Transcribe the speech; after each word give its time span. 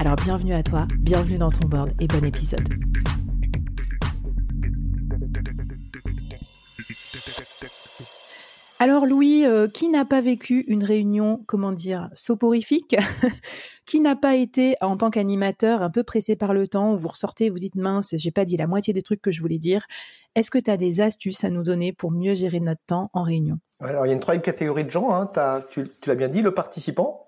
Alors 0.00 0.16
bienvenue 0.16 0.54
à 0.54 0.62
toi, 0.62 0.86
bienvenue 0.98 1.36
dans 1.36 1.50
ton 1.50 1.68
board 1.68 1.90
et 2.00 2.06
bon 2.06 2.24
épisode. 2.24 2.66
Alors 8.78 9.04
Louis, 9.04 9.44
euh, 9.44 9.68
qui 9.68 9.90
n'a 9.90 10.06
pas 10.06 10.22
vécu 10.22 10.64
une 10.68 10.84
réunion, 10.84 11.44
comment 11.46 11.72
dire, 11.72 12.08
soporifique 12.14 12.96
Qui 13.84 14.00
n'a 14.00 14.16
pas 14.16 14.36
été 14.36 14.74
en 14.80 14.96
tant 14.96 15.10
qu'animateur 15.10 15.82
un 15.82 15.90
peu 15.90 16.02
pressé 16.02 16.34
par 16.34 16.54
le 16.54 16.66
temps, 16.66 16.94
vous 16.94 17.08
ressortez, 17.08 17.50
vous 17.50 17.58
dites 17.58 17.74
mince, 17.74 18.14
j'ai 18.16 18.30
pas 18.30 18.46
dit 18.46 18.56
la 18.56 18.66
moitié 18.66 18.94
des 18.94 19.02
trucs 19.02 19.20
que 19.20 19.30
je 19.30 19.42
voulais 19.42 19.58
dire. 19.58 19.84
Est-ce 20.34 20.50
que 20.50 20.58
tu 20.58 20.70
as 20.70 20.78
des 20.78 21.02
astuces 21.02 21.44
à 21.44 21.50
nous 21.50 21.62
donner 21.62 21.92
pour 21.92 22.10
mieux 22.10 22.32
gérer 22.32 22.60
notre 22.60 22.80
temps 22.86 23.10
en 23.12 23.22
réunion? 23.22 23.58
Alors 23.80 24.06
il 24.06 24.08
y 24.08 24.12
a 24.12 24.14
une 24.14 24.20
troisième 24.20 24.42
catégorie 24.42 24.84
de 24.84 24.90
gens, 24.90 25.12
hein. 25.12 25.30
tu 25.68 25.90
l'as 26.06 26.14
bien 26.14 26.28
dit, 26.28 26.40
le 26.40 26.54
participant. 26.54 27.26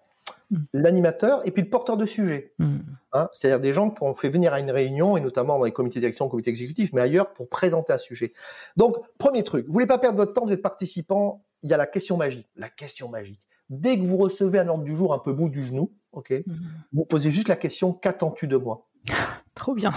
L'animateur 0.72 1.46
et 1.46 1.50
puis 1.50 1.62
le 1.62 1.68
porteur 1.68 1.96
de 1.96 2.06
sujet. 2.06 2.54
Mm. 2.58 2.78
Hein, 3.12 3.28
c'est-à-dire 3.32 3.60
des 3.60 3.72
gens 3.72 3.90
qu'on 3.90 4.14
fait 4.14 4.28
venir 4.28 4.52
à 4.52 4.60
une 4.60 4.70
réunion, 4.70 5.16
et 5.16 5.20
notamment 5.20 5.58
dans 5.58 5.64
les 5.64 5.72
comités 5.72 6.00
direction, 6.00 6.28
comités 6.28 6.50
exécutifs, 6.50 6.92
mais 6.92 7.00
ailleurs 7.00 7.32
pour 7.32 7.48
présenter 7.48 7.92
un 7.92 7.98
sujet. 7.98 8.32
Donc, 8.76 8.96
premier 9.18 9.42
truc, 9.42 9.66
vous 9.66 9.72
voulez 9.72 9.86
pas 9.86 9.98
perdre 9.98 10.16
votre 10.16 10.32
temps, 10.32 10.46
vous 10.46 10.52
êtes 10.52 10.62
participant, 10.62 11.44
il 11.62 11.70
y 11.70 11.74
a 11.74 11.76
la 11.76 11.86
question 11.86 12.16
magique. 12.16 12.48
La 12.56 12.68
question 12.68 13.08
magique. 13.08 13.46
Dès 13.68 13.98
que 13.98 14.04
vous 14.04 14.16
recevez 14.16 14.58
un 14.58 14.68
ordre 14.68 14.84
du 14.84 14.94
jour 14.94 15.14
un 15.14 15.18
peu 15.18 15.32
mou 15.32 15.48
du 15.48 15.64
genou, 15.64 15.92
ok, 16.12 16.30
mm. 16.30 16.52
vous 16.92 17.04
posez 17.04 17.30
juste 17.30 17.48
la 17.48 17.56
question 17.56 17.92
qu'attends-tu 17.92 18.46
de 18.46 18.56
moi? 18.56 18.88
Trop 19.54 19.74
bien. 19.74 19.90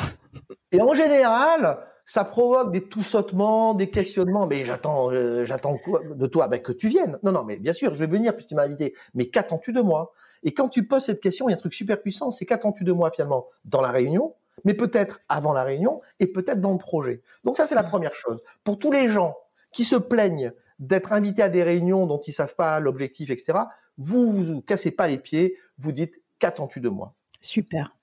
Et 0.71 0.81
en 0.81 0.93
général, 0.93 1.79
ça 2.05 2.23
provoque 2.23 2.71
des 2.71 2.81
tout 2.81 3.01
sautements, 3.01 3.73
des 3.73 3.89
questionnements. 3.89 4.45
Mais 4.47 4.63
j'attends, 4.63 5.11
euh, 5.11 5.43
j'attends 5.43 5.77
quoi 5.77 6.01
de 6.03 6.27
toi? 6.27 6.47
Ben, 6.47 6.61
Que 6.61 6.71
tu 6.71 6.87
viennes. 6.87 7.19
Non, 7.23 7.31
non, 7.31 7.43
mais 7.43 7.57
bien 7.57 7.73
sûr, 7.73 7.93
je 7.93 7.99
vais 7.99 8.07
venir 8.07 8.33
puisque 8.33 8.49
tu 8.49 8.55
m'as 8.55 8.63
invité. 8.63 8.93
Mais 9.15 9.27
qu'attends-tu 9.27 9.73
de 9.73 9.81
moi? 9.81 10.13
Et 10.43 10.53
quand 10.53 10.69
tu 10.69 10.87
poses 10.87 11.05
cette 11.05 11.19
question, 11.19 11.49
il 11.49 11.51
y 11.51 11.55
a 11.55 11.57
un 11.57 11.59
truc 11.59 11.73
super 11.73 12.01
puissant. 12.01 12.31
C'est 12.31 12.45
qu'attends-tu 12.45 12.83
de 12.83 12.91
moi 12.91 13.11
finalement? 13.11 13.47
Dans 13.65 13.81
la 13.81 13.89
réunion, 13.89 14.35
mais 14.63 14.75
peut-être 14.75 15.19
avant 15.27 15.53
la 15.53 15.63
réunion 15.63 16.01
et 16.19 16.27
peut-être 16.27 16.61
dans 16.61 16.71
le 16.71 16.77
projet. 16.77 17.21
Donc 17.43 17.57
ça, 17.57 17.65
c'est 17.67 17.75
la 17.75 17.83
première 17.83 18.13
chose. 18.13 18.41
Pour 18.63 18.77
tous 18.77 18.91
les 18.91 19.09
gens 19.09 19.35
qui 19.71 19.83
se 19.83 19.95
plaignent 19.95 20.53
d'être 20.79 21.13
invités 21.13 21.41
à 21.41 21.49
des 21.49 21.63
réunions 21.63 22.05
dont 22.05 22.19
ils 22.19 22.33
savent 22.33 22.55
pas 22.55 22.79
l'objectif, 22.79 23.29
etc. 23.29 23.59
Vous, 23.97 24.31
vous 24.31 24.43
vous 24.43 24.61
cassez 24.61 24.91
pas 24.91 25.07
les 25.07 25.17
pieds. 25.17 25.57
Vous 25.79 25.91
dites 25.91 26.13
qu'attends-tu 26.39 26.79
de 26.79 26.89
moi? 26.89 27.13
Super. 27.41 27.95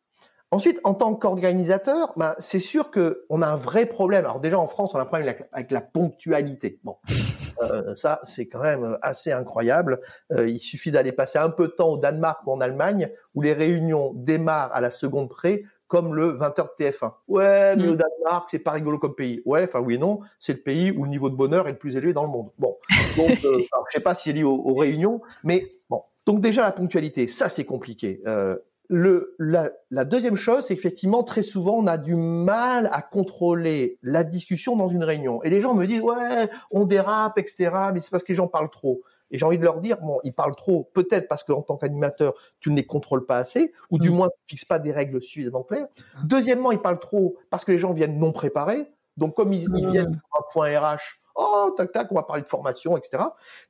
Ensuite, 0.52 0.80
en 0.84 0.92
tant 0.92 1.14
qu'organisateur, 1.14 2.12
ben, 2.16 2.34
c'est 2.38 2.58
sûr 2.58 2.90
qu'on 2.90 3.40
a 3.40 3.46
un 3.46 3.56
vrai 3.56 3.86
problème. 3.86 4.26
Alors 4.26 4.38
déjà 4.38 4.58
en 4.58 4.68
France, 4.68 4.94
on 4.94 4.98
a 4.98 5.02
un 5.02 5.06
problème 5.06 5.34
avec 5.50 5.70
la, 5.70 5.80
ponctualité. 5.80 6.78
Bon, 6.84 6.98
euh, 7.62 7.94
ça 7.96 8.20
c'est 8.24 8.48
quand 8.48 8.60
même 8.60 8.98
assez 9.00 9.32
incroyable. 9.32 9.98
Euh, 10.30 10.46
il 10.46 10.58
suffit 10.58 10.90
d'aller 10.90 11.10
passer 11.10 11.38
un 11.38 11.48
peu 11.48 11.68
de 11.68 11.72
temps 11.72 11.88
au 11.88 11.96
Danemark 11.96 12.46
ou 12.46 12.52
en 12.52 12.60
Allemagne, 12.60 13.10
où 13.34 13.40
les 13.40 13.54
réunions 13.54 14.12
démarrent 14.14 14.74
à 14.74 14.82
la 14.82 14.90
seconde 14.90 15.30
près, 15.30 15.62
comme 15.88 16.14
le 16.14 16.36
20h 16.36 16.68
de 16.78 16.84
TF1. 16.84 17.12
Ouais, 17.28 17.74
mais 17.76 17.84
le 17.84 17.92
mm. 17.92 17.96
Danemark, 17.96 18.48
c'est 18.50 18.58
pas 18.58 18.72
rigolo 18.72 18.98
comme 18.98 19.14
pays. 19.14 19.40
Ouais, 19.46 19.64
enfin 19.64 19.80
oui 19.80 19.98
non, 19.98 20.20
c'est 20.38 20.52
le 20.52 20.60
pays 20.60 20.90
où 20.90 21.04
le 21.04 21.08
niveau 21.08 21.30
de 21.30 21.34
bonheur 21.34 21.66
est 21.66 21.72
le 21.72 21.78
plus 21.78 21.96
élevé 21.96 22.12
dans 22.12 22.24
le 22.24 22.30
monde. 22.30 22.50
Bon, 22.58 22.76
donc 23.16 23.30
euh, 23.46 23.58
je 23.58 23.92
sais 23.94 24.00
pas 24.00 24.14
si 24.14 24.24
c'est 24.24 24.32
lié 24.34 24.42
aux, 24.42 24.74
réunions, 24.74 25.22
mais 25.44 25.76
bon. 25.88 26.02
Donc 26.26 26.40
déjà 26.42 26.60
la 26.60 26.72
ponctualité, 26.72 27.26
ça 27.26 27.48
c'est 27.48 27.64
compliqué. 27.64 28.20
Euh, 28.26 28.58
le, 28.92 29.34
la, 29.38 30.04
deuxième 30.04 30.36
chose, 30.36 30.66
c'est 30.66 30.74
qu'effectivement, 30.74 31.22
très 31.22 31.42
souvent, 31.42 31.78
on 31.78 31.86
a 31.86 31.96
du 31.96 32.14
mal 32.14 32.90
à 32.92 33.00
contrôler 33.00 33.98
la 34.02 34.22
discussion 34.22 34.76
dans 34.76 34.88
une 34.88 35.02
réunion. 35.02 35.42
Et 35.44 35.50
les 35.50 35.62
gens 35.62 35.72
me 35.72 35.86
disent, 35.86 36.02
ouais, 36.02 36.50
on 36.70 36.84
dérape, 36.84 37.38
etc., 37.38 37.70
mais 37.94 38.00
c'est 38.00 38.10
parce 38.10 38.22
que 38.22 38.32
les 38.32 38.36
gens 38.36 38.48
parlent 38.48 38.70
trop. 38.70 39.00
Et 39.30 39.38
j'ai 39.38 39.46
envie 39.46 39.56
de 39.56 39.64
leur 39.64 39.80
dire, 39.80 39.96
bon, 39.96 40.18
ils 40.24 40.34
parlent 40.34 40.54
trop, 40.54 40.90
peut-être 40.92 41.26
parce 41.26 41.42
qu'en 41.42 41.62
tant 41.62 41.78
qu'animateur, 41.78 42.34
tu 42.60 42.70
ne 42.70 42.76
les 42.76 42.84
contrôles 42.84 43.24
pas 43.24 43.38
assez, 43.38 43.72
ou 43.90 43.98
du 43.98 44.10
mmh. 44.10 44.14
moins, 44.14 44.28
tu 44.28 44.56
fixes 44.56 44.66
pas 44.66 44.78
des 44.78 44.92
règles 44.92 45.22
suffisamment 45.22 45.62
claires. 45.62 45.86
Mmh. 45.86 46.26
Deuxièmement, 46.26 46.70
ils 46.70 46.82
parlent 46.82 47.00
trop 47.00 47.38
parce 47.48 47.64
que 47.64 47.72
les 47.72 47.78
gens 47.78 47.94
viennent 47.94 48.18
non 48.18 48.32
préparés. 48.32 48.92
Donc, 49.16 49.34
comme 49.34 49.54
ils, 49.54 49.66
ils 49.74 49.88
viennent 49.88 50.20
pour 50.30 50.40
un 50.40 50.52
point 50.52 50.78
RH, 50.78 51.18
oh, 51.42 51.70
tac, 51.76 51.92
tac, 51.92 52.12
on 52.12 52.14
va 52.14 52.22
parler 52.22 52.42
de 52.42 52.48
formation, 52.48 52.96
etc. 52.96 53.24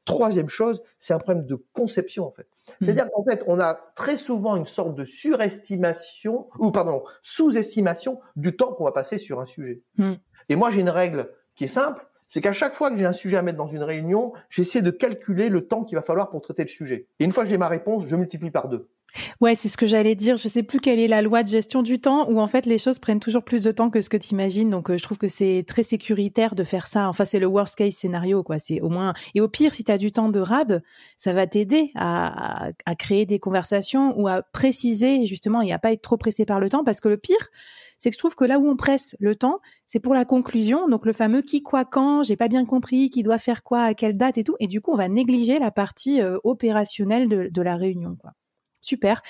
Troisième 0.05 0.49
chose, 0.49 0.83
c'est 0.99 1.15
un 1.15 1.19
problème 1.19 1.47
de 1.47 1.57
conception, 1.73 2.27
en 2.27 2.31
fait. 2.31 2.43
Hmm. 2.43 2.73
C'est-à-dire 2.85 3.11
qu'en 3.11 3.25
fait, 3.25 3.43
on 3.47 3.61
a 3.61 3.75
très 3.95 4.17
souvent 4.17 4.57
une 4.57 4.67
sorte 4.67 4.95
de 4.95 5.05
surestimation, 5.05 6.49
ou 6.59 6.71
pardon, 6.71 7.03
sous-estimation 7.23 8.21
du 8.37 8.57
temps 8.57 8.73
qu'on 8.73 8.85
va 8.85 8.93
passer 8.93 9.19
sur 9.19 9.41
un 9.41 9.47
sujet. 9.47 9.83
Hmm. 9.99 10.15
Et 10.49 10.57
moi, 10.57 10.71
j'ai 10.71 10.81
une 10.81 10.91
règle 10.91 11.31
qui 11.55 11.65
est 11.65 11.69
simple, 11.69 12.07
c'est 12.27 12.41
qu'à 12.41 12.53
chaque 12.53 12.73
fois 12.73 12.91
que 12.91 12.97
j'ai 12.97 13.05
un 13.05 13.13
sujet 13.13 13.37
à 13.37 13.43
mettre 13.43 13.59
dans 13.59 13.67
une 13.67 13.83
réunion, 13.83 14.33
j'essaie 14.49 14.81
de 14.81 14.91
calculer 14.91 15.51
le 15.51 15.67
temps 15.67 15.85
qu'il 15.85 15.97
va 15.97 16.03
falloir 16.03 16.31
pour 16.31 16.41
traiter 16.41 16.63
le 16.63 16.71
sujet. 16.71 17.07
Et 17.21 17.25
une 17.25 17.33
fois 17.33 17.45
que 17.45 17.51
j'ai 17.51 17.59
ma 17.59 17.69
réponse, 17.69 18.05
je 18.07 18.17
multiplie 18.17 18.51
par 18.51 18.69
deux. 18.69 18.89
Ouais, 19.41 19.55
c'est 19.55 19.69
ce 19.69 19.77
que 19.77 19.87
j'allais 19.87 20.15
dire. 20.15 20.37
Je 20.37 20.49
sais 20.49 20.63
plus 20.63 20.81
quelle 20.81 20.99
est 20.99 21.09
la 21.09 21.23
loi 21.23 21.43
de 21.43 21.49
gestion 21.49 21.83
du 21.83 22.01
temps 22.01 22.29
où 22.31 22.41
en 22.41 22.49
fait 22.49 22.67
les 22.67 22.79
choses 22.79 22.99
prennent 22.99 23.21
toujours 23.21 23.45
plus 23.45 23.63
de 23.63 23.71
temps 23.71 23.91
que 23.91 24.01
ce 24.01 24.09
que 24.09 24.17
tu 24.17 24.31
imagines. 24.31 24.71
Donc 24.71 24.91
euh, 24.91 24.97
je 24.97 25.03
trouve 25.03 25.19
que 25.19 25.29
c'est 25.29 25.65
très 25.67 25.83
sécuritaire 25.83 26.55
de 26.55 26.65
faire 26.65 26.87
ça. 26.87 27.09
Enfin, 27.09 27.25
c'est 27.25 27.39
le 27.39 27.47
worst 27.47 27.77
case 27.77 27.95
scénario 27.95 28.43
quoi, 28.43 28.59
c'est 28.59 28.81
au 28.81 28.89
moins 28.89 29.13
et 29.35 29.41
au 29.41 29.49
pire 29.49 29.75
si 29.75 29.85
tu 29.85 29.93
as 29.93 29.99
du 29.99 30.13
temps 30.13 30.29
de 30.29 30.41
rab, 30.41 30.81
ça 31.17 31.33
va 31.33 31.47
t'aider 31.47 31.91
à, 31.95 32.71
créer 32.99 33.27
des 33.27 33.39
conversations 33.39 34.19
ou 34.19 34.29
à 34.29 34.43
préciser 34.43 35.27
justement 35.27 35.63
et 35.63 35.73
à 35.73 35.79
pas 35.79 35.93
être 35.93 36.03
trop 36.03 36.17
pressé 36.17 36.45
par 36.45 36.61
le 36.61 36.69
temps 36.69 36.85
parce 36.85 37.01
que 37.01 37.09
le 37.09 37.17
pire 37.17 37.51
c'est 37.99 38.11
que 38.11 38.15
je 38.15 38.19
trouve 38.19 38.35
que 38.35 38.45
là 38.45 38.59
où 38.59 38.69
on 38.69 38.75
presse 38.75 39.15
le 39.21 39.37
temps, 39.37 39.61
c'est 39.87 40.01
pour 40.01 40.13
la 40.13 40.25
conclusion, 40.25 40.89
donc 40.89 41.07
le 41.07 41.13
fameux 41.13 41.41
qui, 41.41 41.63
quoi, 41.63 41.85
quand, 41.85 42.25
j'ai 42.25 42.35
pas 42.35 42.49
bien 42.49 42.65
compris, 42.65 43.11
qui 43.11 43.23
doit 43.23 43.39
faire 43.39 43.63
quoi, 43.63 43.83
à 43.83 43.95
quelle 43.95 44.17
date 44.17 44.39
et 44.39 44.43
tout, 44.43 44.57
et 44.59 44.67
du 44.67 44.81
coup 44.81 44.91
on 44.91 44.97
va 44.97 45.07
négliger 45.07 45.61
la 45.61 45.71
partie 45.71 46.21
euh, 46.21 46.39
opérationnelle 46.43 47.29
de, 47.29 47.49
de 47.49 47.63
la 47.63 47.77
réunion. 47.77 48.17
Quoi. 48.21 48.33
Super. 48.83 49.23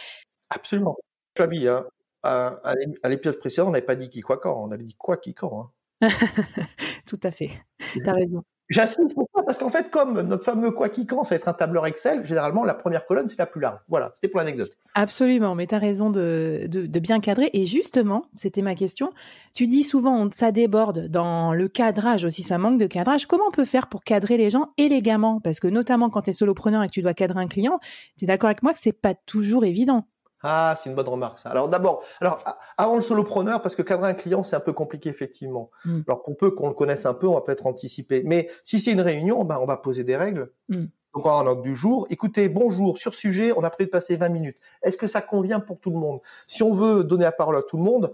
Absolument. 0.50 0.96
Flavie, 1.36 1.68
hein, 1.68 1.86
à, 2.24 2.74
l'épisode 3.08 3.38
précédent, 3.38 3.68
on 3.68 3.70
n'avait 3.70 3.86
pas 3.86 3.94
dit 3.94 4.10
qui, 4.10 4.20
quoi, 4.20 4.38
quand. 4.38 4.60
On 4.60 4.72
avait 4.72 4.82
dit 4.82 4.96
quoi, 4.98 5.16
qui, 5.16 5.34
quand. 5.34 5.72
Hein. 6.02 6.08
Tout 7.06 7.20
à 7.22 7.30
fait. 7.30 7.50
Tu 7.92 8.02
as 8.04 8.12
raison. 8.12 8.42
J'insiste 8.68 9.14
pourquoi 9.14 9.31
Parce 9.44 9.58
qu'en 9.58 9.70
fait, 9.70 9.91
comme 9.91 10.20
notre 10.22 10.44
fameux 10.44 10.70
quoi 10.70 10.88
qui 10.88 11.06
quand, 11.06 11.25
ça 11.25 11.30
va 11.30 11.36
être 11.36 11.48
un 11.48 11.53
tableur 11.53 11.86
Excel, 11.86 12.25
généralement, 12.25 12.64
la 12.64 12.75
première 12.75 13.06
colonne, 13.06 13.28
c'est 13.28 13.38
la 13.38 13.47
plus 13.47 13.60
large. 13.60 13.78
Voilà, 13.88 14.12
c'était 14.14 14.28
pour 14.28 14.41
l'anecdote. 14.41 14.72
Absolument, 14.94 15.54
mais 15.54 15.66
tu 15.66 15.75
as 15.75 15.78
raison 15.78 16.10
de, 16.10 16.66
de, 16.69 16.98
bien 17.00 17.21
cadrer. 17.21 17.50
Et 17.53 17.66
justement, 17.66 18.27
c'était 18.34 18.62
ma 18.62 18.74
question, 18.74 19.10
tu 19.54 19.66
dis 19.66 19.83
souvent, 19.83 20.28
ça 20.30 20.53
déborde 20.53 21.09
dans 21.09 21.53
le 21.54 21.68
cadrage 21.68 22.24
aussi, 22.24 22.42
ça 22.42 22.59
manque 22.59 22.78
de 22.78 22.86
cadrage. 22.86 23.27
Comment 23.27 23.44
on 23.48 23.53
peut 23.53 23.65
faire 23.65 23.89
pour 23.89 24.04
cadrer 24.04 24.36
les 24.36 24.50
gens 24.50 24.72
élégamment? 24.78 25.41
Parce 25.41 25.60
que 25.60 25.68
notamment 25.68 26.10
quand 26.10 26.22
tu 26.22 26.30
es 26.30 26.33
solopreneur 26.33 26.83
et 26.83 26.89
que 26.89 26.92
tu 26.92 27.03
dois 27.03 27.15
cadrer 27.15 27.41
un 27.41 27.48
client, 27.48 27.80
tu 28.18 28.24
es 28.24 28.27
d'accord 28.27 28.48
avec 28.48 28.62
moi 28.62 28.72
que 28.72 28.78
c'est 28.80 28.92
pas 28.92 29.15
toujours 29.15 29.65
évident. 29.65 30.06
Ah, 30.42 30.77
c'est 30.78 30.91
une 30.91 30.97
bonne 30.97 31.09
remarque 31.09 31.39
ça. 31.39 31.50
Alors 31.50 31.68
d'abord, 31.68 32.03
alors 32.21 32.42
avant 32.77 32.97
le 32.97 33.03
solopreneur, 33.03 33.62
parce 33.62 33.77
que 33.77 33.83
cadrer 33.83 34.10
un 34.10 34.15
client 34.15 34.42
c'est 34.42 34.56
un 34.56 34.60
peu 34.60 34.72
compliqué 34.72 35.09
effectivement. 35.09 35.71
Mm. 35.84 36.00
Alors 36.06 36.22
pour 36.22 36.36
peu 36.36 36.50
qu'on 36.50 36.68
le 36.68 36.74
connaisse 36.74 37.06
un 37.06 37.15
peu, 37.15 37.27
on 37.28 37.34
va 37.34 37.42
peut-être 37.42 37.66
anticiper. 37.66 38.22
Mais 38.24 38.50
si 38.65 38.80
c'est 38.80 38.92
une 38.92 39.00
réunion, 39.00 39.44
ben 39.44 39.59
on 39.60 39.66
va 39.66 39.77
poser 39.77 40.04
des 40.04 40.16
règles. 40.16 40.53
Mm. 40.68 40.86
Donc 41.15 41.27
un 41.27 41.47
ordre 41.47 41.62
du 41.62 41.74
jour. 41.74 42.06
Écoutez, 42.10 42.48
bonjour, 42.48 42.97
sur 42.97 43.15
sujet, 43.15 43.53
on 43.56 43.62
a 43.65 43.71
prévu 43.71 43.86
de 43.86 43.91
passer 43.91 44.16
20 44.16 44.28
minutes. 44.30 44.56
Est-ce 44.83 44.97
que 44.97 45.06
ça 45.06 45.21
convient 45.21 45.60
pour 45.60 45.78
tout 45.78 45.91
le 45.91 45.98
monde? 45.98 46.21
Si 46.47 46.62
on 46.62 46.74
veut 46.74 47.04
donner 47.04 47.24
la 47.24 47.33
parole 47.33 47.56
à 47.56 47.62
tout 47.62 47.77
le 47.77 47.83
monde, 47.83 48.12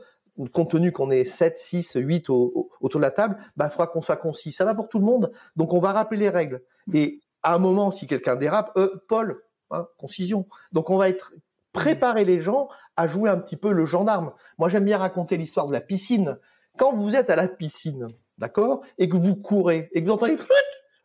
compte 0.53 0.71
tenu 0.71 0.93
qu'on 0.93 1.11
est 1.11 1.25
7, 1.25 1.59
6, 1.59 1.93
8 1.97 2.31
autour 2.31 3.01
de 3.01 3.03
la 3.03 3.11
table, 3.11 3.37
ben 3.57 3.67
il 3.67 3.71
faudra 3.71 3.87
qu'on 3.87 4.03
soit 4.03 4.17
concis. 4.17 4.53
Ça 4.53 4.65
va 4.65 4.75
pour 4.75 4.89
tout 4.89 4.99
le 4.99 5.05
monde? 5.05 5.33
Donc 5.57 5.73
on 5.73 5.81
va 5.81 5.93
rappeler 5.93 6.21
les 6.21 6.29
règles. 6.29 6.63
Et 6.93 7.21
à 7.43 7.55
un 7.55 7.59
moment, 7.59 7.91
si 7.91 8.07
quelqu'un 8.07 8.37
dérape, 8.37 8.73
euh, 8.77 9.03
Paul, 9.09 9.43
hein, 9.71 9.87
concision. 9.99 10.47
Donc 10.73 10.91
on 10.91 10.97
va 10.97 11.09
être 11.09 11.33
Préparer 11.73 12.25
les 12.25 12.41
gens 12.41 12.69
à 12.97 13.07
jouer 13.07 13.31
un 13.31 13.39
petit 13.39 13.57
peu 13.57 13.73
le 13.73 13.87
gendarme. 13.87 14.33
Moi, 14.59 14.69
j'aime 14.69 14.85
bien 14.85 14.99
raconter 14.99 15.37
l'histoire 15.37 15.67
de 15.67 15.73
la 15.73 15.81
piscine. 15.81 16.39
Quand 16.77 16.95
vous 16.95 17.15
êtes 17.15 17.31
à 17.31 17.37
la 17.37 17.49
piscine, 17.49 18.09
d'accord, 18.39 18.83
et 18.99 19.09
que 19.09 19.17
vous 19.17 19.37
courez, 19.37 19.89
et 19.93 20.03
que 20.03 20.07
vous 20.07 20.15
entendez 20.15 20.37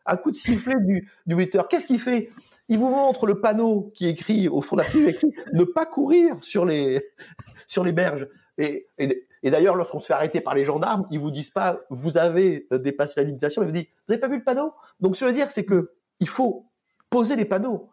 un 0.06 0.16
coup 0.16 0.30
de 0.30 0.36
sifflet 0.36 0.74
du, 0.80 1.10
du 1.26 1.34
waiter, 1.34 1.62
qu'est-ce 1.68 1.86
qu'il 1.86 2.00
fait? 2.00 2.30
Il 2.68 2.78
vous 2.78 2.88
montre 2.88 3.26
le 3.26 3.40
panneau 3.40 3.92
qui 3.94 4.06
écrit 4.06 4.48
au 4.48 4.62
fond 4.62 4.76
de 4.76 4.82
la 4.82 4.86
piscine, 4.86 5.08
écrit 5.08 5.34
ne 5.52 5.64
pas 5.64 5.86
courir 5.86 6.36
sur 6.42 6.64
les 6.64 7.04
sur 7.66 7.84
les 7.84 7.92
berges. 7.92 8.28
Et, 8.56 8.88
et, 8.98 9.50
d'ailleurs, 9.50 9.74
lorsqu'on 9.74 9.98
se 9.98 10.06
fait 10.06 10.12
arrêter 10.12 10.40
par 10.40 10.54
les 10.54 10.64
gendarmes, 10.64 11.06
ils 11.10 11.18
vous 11.18 11.30
disent 11.30 11.50
pas 11.50 11.80
vous 11.90 12.16
avez 12.16 12.66
dépassé 12.70 13.14
la 13.16 13.24
limitation, 13.24 13.62
ils 13.62 13.66
vous 13.66 13.72
disent 13.72 13.86
vous 14.06 14.12
avez 14.12 14.20
pas 14.20 14.28
vu 14.28 14.38
le 14.38 14.44
panneau? 14.44 14.72
Donc, 15.00 15.16
ce 15.16 15.20
que 15.20 15.26
je 15.26 15.30
veux 15.30 15.36
dire, 15.36 15.50
c'est 15.50 15.64
que 15.64 15.92
il 16.20 16.28
faut 16.28 16.70
poser 17.10 17.36
les 17.36 17.44
panneaux. 17.44 17.90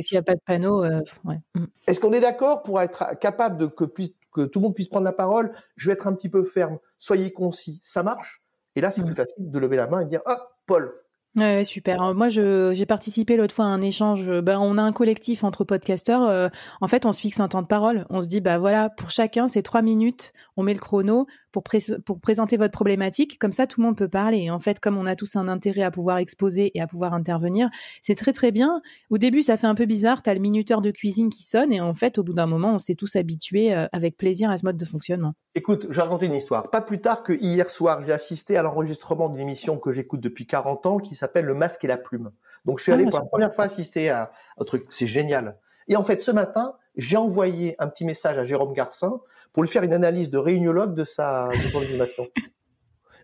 S'il 0.00 0.16
n'y 0.16 0.18
a 0.18 0.22
pas 0.22 0.34
de 0.34 0.40
panneau, 0.44 0.84
euh, 0.84 1.00
ouais. 1.24 1.40
Mm. 1.54 1.64
Est-ce 1.86 2.00
qu'on 2.00 2.12
est 2.12 2.20
d'accord 2.20 2.62
pour 2.62 2.80
être 2.80 3.18
capable 3.18 3.58
de 3.58 3.66
que, 3.66 3.84
que 3.84 4.42
tout 4.42 4.58
le 4.58 4.62
monde 4.64 4.74
puisse 4.74 4.88
prendre 4.88 5.04
la 5.04 5.12
parole 5.12 5.52
Je 5.76 5.88
vais 5.88 5.92
être 5.92 6.06
un 6.06 6.14
petit 6.14 6.28
peu 6.28 6.42
ferme. 6.42 6.78
Soyez 6.98 7.32
concis. 7.32 7.80
Ça 7.82 8.02
marche? 8.02 8.42
Et 8.76 8.80
là, 8.80 8.90
c'est 8.90 9.02
mm. 9.02 9.06
plus 9.06 9.14
facile 9.14 9.50
de 9.50 9.58
lever 9.58 9.76
la 9.76 9.86
main 9.86 10.00
et 10.00 10.04
de 10.04 10.10
dire 10.10 10.22
ah 10.26 10.48
Paul, 10.66 10.94
Ouais, 11.36 11.64
super. 11.64 12.14
Moi, 12.14 12.28
j'ai 12.28 12.86
participé 12.86 13.36
l'autre 13.36 13.54
fois 13.54 13.64
à 13.64 13.68
un 13.68 13.80
échange. 13.80 14.30
Ben, 14.40 14.56
on 14.60 14.78
a 14.78 14.82
un 14.82 14.92
collectif 14.92 15.42
entre 15.42 15.64
podcasteurs. 15.64 16.28
Euh, 16.28 16.48
en 16.80 16.86
fait, 16.86 17.06
on 17.06 17.12
se 17.12 17.20
fixe 17.20 17.40
un 17.40 17.48
temps 17.48 17.62
de 17.62 17.66
parole. 17.66 18.06
On 18.08 18.22
se 18.22 18.28
dit, 18.28 18.40
bah 18.40 18.58
voilà, 18.58 18.88
pour 18.88 19.10
chacun, 19.10 19.48
c'est 19.48 19.62
trois 19.62 19.82
minutes. 19.82 20.32
On 20.56 20.62
met 20.62 20.74
le 20.74 20.78
chrono 20.78 21.26
pour, 21.54 21.62
pour 22.04 22.20
présenter 22.20 22.56
votre 22.56 22.72
problématique. 22.72 23.38
Comme 23.38 23.52
ça, 23.52 23.66
tout 23.68 23.80
le 23.80 23.86
monde 23.86 23.96
peut 23.96 24.08
parler. 24.08 24.38
Et 24.38 24.50
en 24.50 24.58
fait, 24.58 24.80
comme 24.80 24.98
on 24.98 25.06
a 25.06 25.14
tous 25.14 25.36
un 25.36 25.46
intérêt 25.46 25.82
à 25.82 25.92
pouvoir 25.92 26.18
exposer 26.18 26.72
et 26.74 26.80
à 26.80 26.88
pouvoir 26.88 27.14
intervenir, 27.14 27.70
c'est 28.02 28.16
très 28.16 28.32
très 28.32 28.50
bien. 28.50 28.82
Au 29.08 29.18
début, 29.18 29.40
ça 29.40 29.56
fait 29.56 29.68
un 29.68 29.76
peu 29.76 29.86
bizarre. 29.86 30.22
T'as 30.22 30.34
le 30.34 30.40
minuteur 30.40 30.80
de 30.80 30.90
cuisine 30.90 31.30
qui 31.30 31.44
sonne. 31.44 31.72
Et 31.72 31.80
en 31.80 31.94
fait, 31.94 32.18
au 32.18 32.24
bout 32.24 32.34
d'un 32.34 32.46
moment, 32.46 32.74
on 32.74 32.78
s'est 32.78 32.96
tous 32.96 33.14
habitués 33.14 33.72
euh, 33.72 33.86
avec 33.92 34.16
plaisir 34.16 34.50
à 34.50 34.58
ce 34.58 34.66
mode 34.66 34.76
de 34.76 34.84
fonctionnement. 34.84 35.34
Écoute, 35.54 35.86
je 35.88 35.94
vais 35.94 36.02
raconter 36.02 36.26
une 36.26 36.34
histoire. 36.34 36.68
Pas 36.70 36.82
plus 36.82 37.00
tard 37.00 37.22
que 37.22 37.32
hier 37.32 37.70
soir, 37.70 38.02
j'ai 38.02 38.12
assisté 38.12 38.56
à 38.56 38.62
l'enregistrement 38.62 39.28
d'une 39.28 39.42
émission 39.42 39.78
que 39.78 39.92
j'écoute 39.92 40.20
depuis 40.20 40.46
40 40.48 40.86
ans 40.86 40.98
qui 40.98 41.14
s'appelle 41.14 41.44
Le 41.44 41.54
Masque 41.54 41.84
et 41.84 41.88
la 41.88 41.96
Plume. 41.96 42.32
Donc, 42.64 42.78
je 42.78 42.82
suis 42.82 42.92
ah, 42.92 42.96
allé 42.96 43.04
pour 43.04 43.20
la 43.20 43.26
première 43.26 43.54
fois 43.54 43.64
assister 43.64 44.10
à 44.10 44.32
un 44.58 44.64
truc. 44.64 44.86
C'est 44.90 45.06
génial. 45.06 45.58
Et 45.88 45.96
en 45.96 46.04
fait, 46.04 46.22
ce 46.22 46.30
matin, 46.30 46.74
j'ai 46.96 47.16
envoyé 47.16 47.74
un 47.78 47.88
petit 47.88 48.04
message 48.04 48.38
à 48.38 48.44
Jérôme 48.44 48.72
Garcin 48.72 49.20
pour 49.52 49.62
lui 49.62 49.68
faire 49.68 49.82
une 49.82 49.92
analyse 49.92 50.30
de 50.30 50.38
réuniologue 50.38 50.94
de 50.94 51.04
sa 51.04 51.48
de 51.48 52.30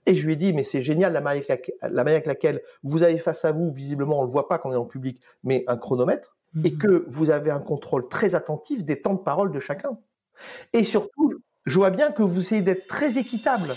Et 0.06 0.14
je 0.14 0.26
lui 0.26 0.32
ai 0.32 0.36
dit, 0.36 0.52
mais 0.52 0.62
c'est 0.62 0.82
génial 0.82 1.12
la 1.12 1.20
manière, 1.20 1.44
avec 1.48 1.48
laquelle, 1.48 1.98
avec 1.98 2.26
laquelle 2.26 2.62
vous 2.82 3.02
avez 3.02 3.18
face 3.18 3.44
à 3.44 3.52
vous, 3.52 3.70
visiblement 3.70 4.20
on 4.20 4.24
le 4.24 4.30
voit 4.30 4.48
pas 4.48 4.58
quand 4.58 4.70
on 4.70 4.72
est 4.72 4.76
en 4.76 4.86
public, 4.86 5.20
mais 5.44 5.64
un 5.66 5.76
chronomètre, 5.76 6.36
et 6.64 6.72
mhm. 6.72 6.78
que 6.78 7.04
vous 7.08 7.30
avez 7.30 7.50
un 7.50 7.60
contrôle 7.60 8.08
très 8.08 8.34
attentif 8.34 8.84
des 8.84 9.00
temps 9.00 9.14
de 9.14 9.20
parole 9.20 9.52
de 9.52 9.60
chacun. 9.60 9.98
Et 10.72 10.84
surtout, 10.84 11.34
je 11.66 11.76
vois 11.76 11.90
bien 11.90 12.10
que 12.10 12.22
vous 12.22 12.40
essayez 12.40 12.62
d'être 12.62 12.86
très 12.86 13.18
équitable. 13.18 13.68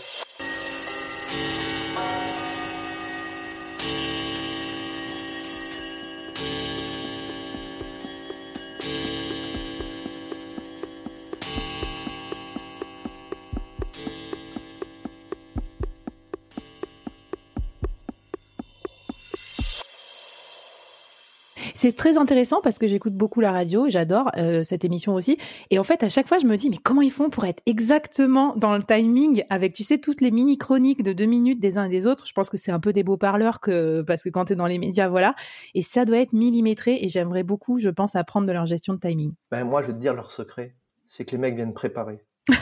C'est 21.83 21.97
très 21.97 22.17
intéressant 22.17 22.61
parce 22.61 22.79
que 22.79 22.87
j'écoute 22.87 23.13
beaucoup 23.13 23.41
la 23.41 23.51
radio, 23.51 23.89
j'adore 23.89 24.31
euh, 24.37 24.63
cette 24.63 24.85
émission 24.85 25.15
aussi. 25.15 25.37
Et 25.69 25.79
en 25.79 25.83
fait, 25.83 26.01
à 26.01 26.07
chaque 26.07 26.29
fois, 26.29 26.37
je 26.39 26.45
me 26.45 26.55
dis, 26.55 26.69
mais 26.69 26.77
comment 26.77 27.01
ils 27.01 27.11
font 27.11 27.29
pour 27.29 27.43
être 27.43 27.61
exactement 27.65 28.55
dans 28.55 28.77
le 28.77 28.83
timing 28.83 29.43
avec, 29.49 29.73
tu 29.73 29.83
sais, 29.83 29.97
toutes 29.97 30.21
les 30.21 30.31
mini 30.31 30.57
chroniques 30.57 31.03
de 31.03 31.11
deux 31.11 31.25
minutes 31.25 31.59
des 31.59 31.77
uns 31.77 31.83
et 31.83 31.89
des 31.89 32.07
autres? 32.07 32.25
Je 32.25 32.31
pense 32.31 32.49
que 32.49 32.55
c'est 32.55 32.71
un 32.71 32.79
peu 32.79 32.93
des 32.93 33.03
beaux 33.03 33.17
parleurs 33.17 33.59
que 33.59 34.01
parce 34.01 34.23
que 34.23 34.29
quand 34.29 34.45
tu 34.45 34.53
es 34.53 34.55
dans 34.55 34.65
les 34.65 34.77
médias, 34.77 35.09
voilà. 35.09 35.35
Et 35.75 35.81
ça 35.81 36.05
doit 36.05 36.19
être 36.19 36.31
millimétré. 36.31 36.99
Et 37.01 37.09
j'aimerais 37.09 37.43
beaucoup, 37.43 37.81
je 37.81 37.89
pense, 37.89 38.15
apprendre 38.15 38.47
de 38.47 38.53
leur 38.53 38.65
gestion 38.65 38.93
de 38.93 38.99
timing. 38.99 39.33
Ben 39.51 39.65
moi, 39.65 39.81
je 39.81 39.87
vais 39.87 39.93
te 39.93 39.99
dire 39.99 40.13
leur 40.13 40.31
secret, 40.31 40.77
c'est 41.05 41.25
que 41.25 41.31
les 41.31 41.37
mecs 41.37 41.55
viennent 41.55 41.73
préparer. 41.73 42.23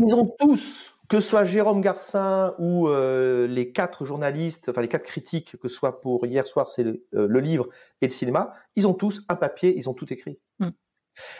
Ils 0.00 0.14
ont 0.16 0.34
tous 0.40 0.96
que 1.10 1.20
ce 1.20 1.28
soit 1.28 1.42
Jérôme 1.42 1.80
Garcin 1.80 2.54
ou 2.58 2.88
euh, 2.88 3.48
les 3.48 3.72
quatre 3.72 4.04
journalistes, 4.04 4.68
enfin 4.68 4.80
les 4.80 4.88
quatre 4.88 5.04
critiques, 5.04 5.56
que 5.60 5.68
ce 5.68 5.74
soit 5.74 6.00
pour 6.00 6.24
hier 6.24 6.46
soir, 6.46 6.70
c'est 6.70 6.84
le, 6.84 7.04
euh, 7.14 7.40
livre 7.40 7.66
et 8.00 8.06
le 8.06 8.12
cinéma, 8.12 8.54
ils 8.76 8.86
ont 8.86 8.94
tous 8.94 9.20
un 9.28 9.34
papier, 9.34 9.76
ils 9.76 9.90
ont 9.90 9.92
tout 9.92 10.10
écrit. 10.12 10.38
Mm. 10.60 10.68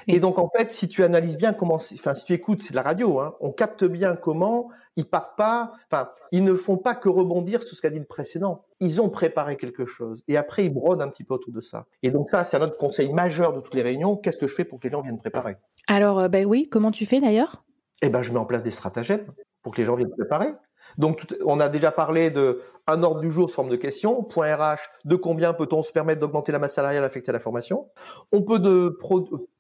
Et 0.08 0.18
donc 0.18 0.40
en 0.40 0.50
fait, 0.50 0.72
si 0.72 0.88
tu 0.88 1.04
analyses 1.04 1.36
bien 1.36 1.52
comment, 1.52 1.76
enfin 1.76 2.16
si 2.16 2.24
tu 2.24 2.32
écoutes, 2.32 2.62
c'est 2.62 2.72
de 2.72 2.76
la 2.76 2.82
radio, 2.82 3.20
hein, 3.20 3.36
on 3.38 3.52
capte 3.52 3.84
bien 3.84 4.16
comment 4.16 4.70
ils 4.96 5.08
partent 5.08 5.38
pas, 5.38 5.72
enfin 5.86 6.10
ils 6.32 6.42
ne 6.42 6.54
font 6.54 6.76
pas 6.76 6.96
que 6.96 7.08
rebondir 7.08 7.62
sur 7.62 7.76
ce 7.76 7.80
qu'a 7.80 7.90
dit 7.90 8.00
le 8.00 8.04
précédent. 8.04 8.64
Ils 8.80 9.00
ont 9.00 9.08
préparé 9.08 9.56
quelque 9.56 9.86
chose 9.86 10.24
et 10.26 10.36
après 10.36 10.64
ils 10.64 10.74
brodent 10.74 11.00
un 11.00 11.08
petit 11.08 11.22
peu 11.22 11.34
autour 11.34 11.52
de 11.52 11.60
ça. 11.60 11.86
Et 12.02 12.10
donc 12.10 12.30
ça, 12.30 12.42
c'est 12.42 12.56
un 12.56 12.62
autre 12.62 12.76
conseil 12.76 13.12
majeur 13.12 13.52
de 13.52 13.60
toutes 13.60 13.76
les 13.76 13.82
réunions. 13.82 14.16
Qu'est-ce 14.16 14.36
que 14.36 14.48
je 14.48 14.54
fais 14.56 14.64
pour 14.64 14.80
que 14.80 14.88
les 14.88 14.90
gens 14.90 15.00
viennent 15.00 15.20
préparer? 15.20 15.58
Alors 15.86 16.18
euh, 16.18 16.28
ben 16.28 16.44
oui, 16.44 16.68
comment 16.68 16.90
tu 16.90 17.06
fais 17.06 17.20
d'ailleurs? 17.20 17.62
Eh 18.02 18.08
ben, 18.08 18.22
je 18.22 18.32
mets 18.32 18.38
en 18.38 18.46
place 18.46 18.62
des 18.64 18.70
stratagèmes 18.70 19.26
pour 19.62 19.74
que 19.74 19.80
les 19.80 19.84
gens 19.84 19.96
viennent 19.96 20.10
préparer. 20.10 20.52
Donc, 20.98 21.26
on 21.44 21.60
a 21.60 21.68
déjà 21.68 21.92
parlé 21.92 22.30
de 22.30 22.60
un 22.86 23.02
ordre 23.02 23.20
du 23.20 23.30
jour 23.30 23.48
sous 23.48 23.54
forme 23.54 23.68
de 23.68 23.76
questions. 23.76 24.22
Point 24.22 24.56
RH, 24.56 24.78
de 25.04 25.16
combien 25.16 25.52
peut-on 25.52 25.82
se 25.82 25.92
permettre 25.92 26.20
d'augmenter 26.20 26.52
la 26.52 26.58
masse 26.58 26.74
salariale 26.74 27.04
affectée 27.04 27.30
à 27.30 27.32
la 27.32 27.40
formation 27.40 27.88
On 28.32 28.42
peut 28.42 28.96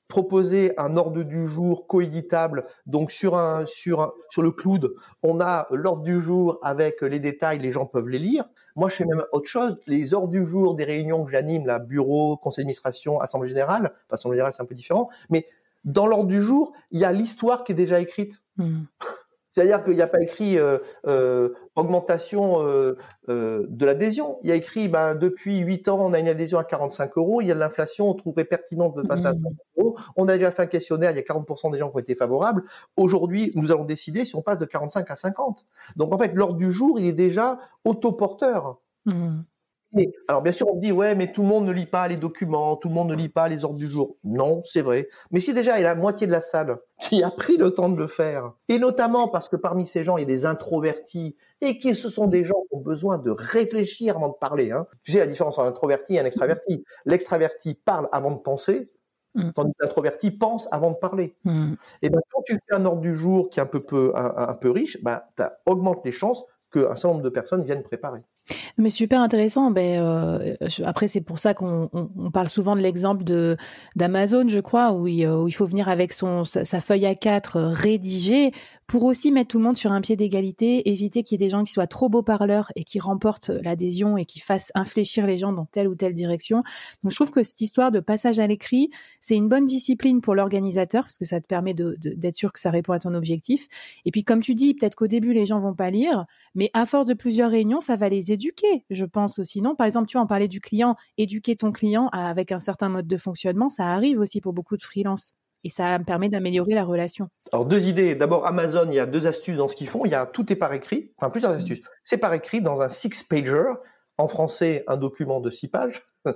proposer 0.08 0.72
un 0.78 0.96
ordre 0.96 1.22
du 1.22 1.46
jour 1.46 1.86
coéditable. 1.86 2.66
Donc, 2.86 3.10
sur 3.10 3.36
le 3.36 4.50
cloud, 4.50 4.94
on 5.22 5.40
a 5.40 5.66
l'ordre 5.70 6.02
du 6.02 6.20
jour 6.20 6.58
avec 6.62 7.02
les 7.02 7.20
détails, 7.20 7.58
les 7.58 7.72
gens 7.72 7.86
peuvent 7.86 8.08
les 8.08 8.18
lire. 8.18 8.44
Moi, 8.76 8.88
je 8.88 8.96
fais 8.96 9.04
même 9.04 9.24
autre 9.32 9.48
chose. 9.48 9.78
Les 9.86 10.14
ordres 10.14 10.28
du 10.28 10.46
jour 10.46 10.74
des 10.74 10.84
réunions 10.84 11.24
que 11.24 11.32
j'anime, 11.32 11.66
là, 11.66 11.78
bureau, 11.78 12.36
conseil 12.36 12.64
d'administration, 12.64 13.20
assemblée 13.20 13.48
générale. 13.48 13.92
Enfin, 14.06 14.14
assemblée 14.14 14.36
générale, 14.36 14.52
c'est 14.52 14.62
un 14.62 14.66
peu 14.66 14.74
différent. 14.74 15.08
Mais 15.28 15.46
dans 15.84 16.06
l'ordre 16.06 16.28
du 16.28 16.42
jour, 16.42 16.72
il 16.90 17.00
y 17.00 17.04
a 17.04 17.12
l'histoire 17.12 17.64
qui 17.64 17.72
est 17.72 17.76
déjà 17.76 18.00
écrite. 18.00 18.40
Hmm. 18.56 18.82
C'est-à-dire 19.50 19.82
qu'il 19.82 19.94
n'y 19.94 20.02
a 20.02 20.06
pas 20.06 20.20
écrit 20.20 20.58
euh, 20.58 20.78
euh, 21.06 21.50
augmentation 21.74 22.62
euh, 22.62 22.96
de 23.26 23.84
l'adhésion. 23.84 24.38
Il 24.42 24.48
y 24.48 24.52
a 24.52 24.54
écrit 24.54 24.88
ben, 24.88 25.14
depuis 25.14 25.58
8 25.58 25.88
ans, 25.88 25.98
on 26.00 26.12
a 26.12 26.18
une 26.18 26.28
adhésion 26.28 26.58
à 26.58 26.64
45 26.64 27.16
euros. 27.16 27.40
Il 27.40 27.48
y 27.48 27.50
a 27.50 27.54
de 27.54 27.60
l'inflation, 27.60 28.08
on 28.08 28.14
trouverait 28.14 28.44
pertinent 28.44 28.90
de 28.90 29.02
passer 29.02 29.26
à 29.26 29.34
50 29.34 29.42
hmm. 29.42 29.56
euros. 29.80 29.96
On 30.16 30.28
a 30.28 30.34
déjà 30.34 30.50
fait 30.50 30.62
un 30.62 30.66
questionnaire, 30.66 31.10
il 31.10 31.16
y 31.16 31.20
a 31.20 31.22
40% 31.22 31.72
des 31.72 31.78
gens 31.78 31.90
qui 31.90 31.96
ont 31.96 32.00
été 32.00 32.14
favorables. 32.14 32.62
Aujourd'hui, 32.96 33.50
nous 33.56 33.72
allons 33.72 33.84
décider 33.84 34.24
si 34.24 34.36
on 34.36 34.42
passe 34.42 34.58
de 34.58 34.66
45 34.66 35.10
à 35.10 35.16
50. 35.16 35.66
Donc 35.96 36.14
en 36.14 36.18
fait, 36.18 36.32
l'ordre 36.34 36.56
du 36.56 36.70
jour, 36.70 36.98
il 37.00 37.06
est 37.06 37.12
déjà 37.12 37.58
autoporteur. 37.84 38.78
Hmm 39.04 39.40
alors 40.28 40.42
bien 40.42 40.52
sûr, 40.52 40.68
on 40.68 40.76
dit 40.76 40.92
ouais, 40.92 41.14
mais 41.14 41.32
tout 41.32 41.42
le 41.42 41.48
monde 41.48 41.66
ne 41.66 41.72
lit 41.72 41.86
pas 41.86 42.06
les 42.06 42.16
documents, 42.16 42.76
tout 42.76 42.88
le 42.88 42.94
monde 42.94 43.10
ne 43.10 43.14
lit 43.14 43.28
pas 43.28 43.48
les 43.48 43.64
ordres 43.64 43.78
du 43.78 43.88
jour. 43.88 44.16
Non, 44.24 44.62
c'est 44.62 44.82
vrai. 44.82 45.08
Mais 45.30 45.40
si 45.40 45.52
déjà 45.52 45.78
il 45.78 45.82
y 45.82 45.84
a 45.84 45.88
la 45.88 45.94
moitié 45.94 46.26
de 46.26 46.32
la 46.32 46.40
salle 46.40 46.78
qui 47.00 47.22
a 47.22 47.30
pris 47.30 47.56
le 47.56 47.72
temps 47.72 47.88
de 47.88 47.96
le 47.96 48.06
faire, 48.06 48.52
et 48.68 48.78
notamment 48.78 49.28
parce 49.28 49.48
que 49.48 49.56
parmi 49.56 49.86
ces 49.86 50.04
gens 50.04 50.16
il 50.16 50.20
y 50.20 50.24
a 50.24 50.26
des 50.26 50.46
introvertis 50.46 51.36
et 51.60 51.78
que 51.78 51.92
ce 51.94 52.08
sont 52.08 52.26
des 52.26 52.44
gens 52.44 52.62
qui 52.68 52.76
ont 52.76 52.80
besoin 52.80 53.18
de 53.18 53.30
réfléchir 53.30 54.16
avant 54.16 54.28
de 54.28 54.34
parler. 54.34 54.70
Hein. 54.70 54.86
Tu 55.02 55.12
sais 55.12 55.18
la 55.18 55.26
différence 55.26 55.58
entre 55.58 55.66
un 55.66 55.70
introverti 55.70 56.14
et 56.14 56.20
un 56.20 56.24
extraverti. 56.24 56.84
L'extraverti 57.04 57.74
parle 57.74 58.08
avant 58.12 58.30
de 58.30 58.38
penser, 58.38 58.90
mm. 59.34 59.50
tandis 59.52 59.72
que 59.72 59.86
l'introverti 59.86 60.30
pense 60.30 60.68
avant 60.70 60.92
de 60.92 60.96
parler. 60.96 61.36
Mm. 61.44 61.74
Et 62.02 62.10
ben 62.10 62.20
quand 62.30 62.42
tu 62.42 62.54
fais 62.54 62.76
un 62.76 62.84
ordre 62.84 63.00
du 63.00 63.14
jour 63.14 63.50
qui 63.50 63.60
est 63.60 63.62
un 63.62 63.66
peu, 63.66 63.80
peu 63.80 64.12
un, 64.14 64.54
peu 64.54 64.70
riche, 64.70 65.02
ben 65.02 65.20
tu 65.36 65.42
augmentes 65.66 66.04
les 66.04 66.12
chances 66.12 66.44
qu'un 66.72 66.94
certain 66.94 67.08
nombre 67.08 67.22
de 67.22 67.28
personnes 67.28 67.64
viennent 67.64 67.82
préparer. 67.82 68.20
Mais 68.80 68.88
super 68.88 69.20
intéressant. 69.20 69.70
Ben, 69.70 70.00
euh, 70.00 70.56
après, 70.84 71.06
c'est 71.06 71.20
pour 71.20 71.38
ça 71.38 71.52
qu'on 71.52 71.90
on, 71.92 72.30
parle 72.30 72.48
souvent 72.48 72.74
de 72.74 72.80
l'exemple 72.80 73.24
de 73.24 73.58
d'Amazon, 73.94 74.48
je 74.48 74.58
crois, 74.58 74.92
où 74.92 75.06
il, 75.06 75.28
où 75.28 75.48
il, 75.48 75.52
faut 75.52 75.66
venir 75.66 75.90
avec 75.90 76.14
son 76.14 76.44
sa, 76.44 76.80
feuille 76.80 77.04
A4 77.04 77.58
rédigée 77.58 78.52
pour 78.86 79.04
aussi 79.04 79.30
mettre 79.30 79.48
tout 79.48 79.58
le 79.58 79.64
monde 79.64 79.76
sur 79.76 79.92
un 79.92 80.00
pied 80.00 80.16
d'égalité, 80.16 80.90
éviter 80.90 81.22
qu'il 81.22 81.40
y 81.40 81.44
ait 81.44 81.46
des 81.46 81.50
gens 81.50 81.62
qui 81.62 81.72
soient 81.72 81.86
trop 81.86 82.08
beaux 82.08 82.22
parleurs 82.22 82.72
et 82.74 82.82
qui 82.82 82.98
remportent 82.98 83.50
l'adhésion 83.50 84.16
et 84.16 84.24
qui 84.24 84.40
fassent 84.40 84.72
infléchir 84.74 85.28
les 85.28 85.38
gens 85.38 85.52
dans 85.52 85.66
telle 85.66 85.86
ou 85.86 85.94
telle 85.94 86.12
direction. 86.12 86.64
Donc, 87.04 87.12
je 87.12 87.14
trouve 87.14 87.30
que 87.30 87.44
cette 87.44 87.60
histoire 87.60 87.92
de 87.92 88.00
passage 88.00 88.40
à 88.40 88.46
l'écrit, 88.46 88.90
c'est 89.20 89.36
une 89.36 89.48
bonne 89.48 89.66
discipline 89.66 90.20
pour 90.20 90.34
l'organisateur 90.34 91.04
parce 91.04 91.18
que 91.18 91.24
ça 91.24 91.40
te 91.40 91.46
permet 91.46 91.74
d'être 91.74 92.00
de, 92.00 92.30
sûr 92.32 92.52
que 92.52 92.58
ça 92.58 92.70
répond 92.70 92.92
à 92.92 92.98
ton 92.98 93.14
objectif. 93.14 93.68
Et 94.06 94.10
puis, 94.10 94.24
comme 94.24 94.40
tu 94.40 94.56
dis, 94.56 94.74
peut-être 94.74 94.96
qu'au 94.96 95.06
début 95.06 95.34
les 95.34 95.46
gens 95.46 95.60
vont 95.60 95.74
pas 95.74 95.90
lire, 95.90 96.24
mais 96.56 96.70
à 96.72 96.86
force 96.86 97.06
de 97.06 97.14
plusieurs 97.14 97.50
réunions, 97.50 97.80
ça 97.80 97.94
va 97.94 98.08
les 98.08 98.32
éduquer, 98.32 98.69
je 98.90 99.04
pense 99.04 99.38
aussi. 99.38 99.62
Non, 99.62 99.74
par 99.74 99.86
exemple, 99.86 100.06
tu 100.06 100.16
en 100.16 100.26
parlais 100.26 100.48
du 100.48 100.60
client, 100.60 100.96
éduquer 101.18 101.56
ton 101.56 101.72
client 101.72 102.08
avec 102.08 102.52
un 102.52 102.60
certain 102.60 102.88
mode 102.88 103.06
de 103.06 103.16
fonctionnement, 103.16 103.68
ça 103.68 103.86
arrive 103.86 104.18
aussi 104.20 104.40
pour 104.40 104.52
beaucoup 104.52 104.76
de 104.76 104.82
freelance. 104.82 105.34
Et 105.62 105.68
ça 105.68 105.98
me 105.98 106.04
permet 106.04 106.28
d'améliorer 106.28 106.72
la 106.72 106.84
relation. 106.84 107.28
Alors 107.52 107.66
deux 107.66 107.86
idées. 107.86 108.14
D'abord 108.14 108.46
Amazon, 108.46 108.86
il 108.88 108.94
y 108.94 109.00
a 109.00 109.06
deux 109.06 109.26
astuces 109.26 109.56
dans 109.56 109.68
ce 109.68 109.76
qu'ils 109.76 109.88
font. 109.88 110.06
Il 110.06 110.10
y 110.10 110.14
a 110.14 110.24
tout 110.24 110.50
est 110.52 110.56
par 110.56 110.72
écrit, 110.72 111.12
enfin 111.18 111.28
plusieurs 111.28 111.52
mmh. 111.52 111.56
astuces. 111.56 111.82
C'est 112.02 112.16
par 112.16 112.32
écrit 112.32 112.62
dans 112.62 112.80
un 112.80 112.88
six 112.88 113.22
pager. 113.22 113.64
En 114.16 114.28
français, 114.28 114.84
un 114.86 114.96
document 114.96 115.40
de 115.40 115.50
six 115.50 115.68
pages. 115.68 116.02